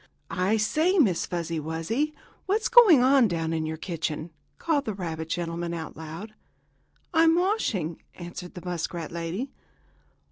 [0.31, 2.15] "I say, Miss Fuzzy Wuzzy,
[2.47, 6.33] what's going on down in your kitchen?" called the rabbit gentleman out loud.
[7.13, 9.51] "I'm washing," answered the muskrat lady.